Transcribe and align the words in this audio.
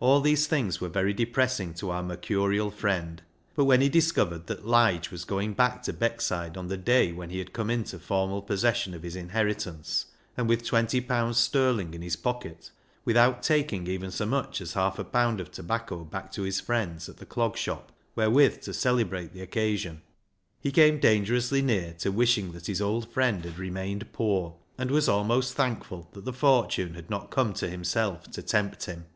All 0.00 0.20
these 0.20 0.46
things 0.46 0.80
were 0.80 0.88
very 0.88 1.12
depressing 1.12 1.74
to 1.74 1.90
our 1.90 2.04
mercurial 2.04 2.70
friend; 2.70 3.20
but 3.56 3.64
when 3.64 3.80
he 3.80 3.88
discovered 3.88 4.46
that 4.46 4.64
Lige 4.64 5.10
was 5.10 5.24
going 5.24 5.54
back 5.54 5.82
to 5.82 5.92
Beckside 5.92 6.56
on 6.56 6.68
the 6.68 6.76
day 6.76 7.10
when 7.10 7.30
he 7.30 7.40
had 7.40 7.52
come 7.52 7.68
into 7.68 7.98
formal 7.98 8.40
possession 8.40 8.94
of 8.94 9.02
his 9.02 9.16
inheritance, 9.16 10.06
and 10.36 10.46
v. 10.46 10.54
ith 10.54 10.64
twenty 10.64 11.00
pounds 11.00 11.36
sterling 11.38 11.94
in 11.94 12.02
his 12.02 12.14
pocket, 12.14 12.70
without 13.04 13.42
taking 13.42 13.88
even 13.88 14.12
so 14.12 14.24
much 14.24 14.60
as 14.60 14.74
half 14.74 15.00
a 15.00 15.04
pound 15.04 15.40
of 15.40 15.50
tobacco 15.50 16.04
back 16.04 16.30
to 16.30 16.42
his 16.42 16.60
friends 16.60 17.08
at 17.08 17.16
the 17.16 17.26
Clog 17.26 17.56
Shop 17.56 17.90
wherewith 18.14 18.60
to 18.60 18.72
celebrate 18.72 19.32
the 19.32 19.42
occasion, 19.42 20.02
he 20.60 20.70
came 20.70 21.00
dangerously 21.00 21.60
near 21.60 21.92
to 21.94 22.12
wishing 22.12 22.52
that 22.52 22.66
his 22.68 22.80
old 22.80 23.10
friend 23.10 23.44
had 23.44 23.58
remained 23.58 24.12
poor, 24.12 24.54
and 24.78 24.92
was 24.92 25.08
almost 25.08 25.54
thankful 25.54 26.08
that 26.12 26.24
the 26.24 26.32
fortune 26.32 26.94
had 26.94 27.10
not 27.10 27.32
come 27.32 27.52
to 27.54 27.68
himself 27.68 28.30
to 28.30 28.42
tempt 28.44 28.84
him. 28.84 29.06